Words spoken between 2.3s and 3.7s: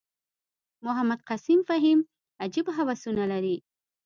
عجیب هوسونه لري.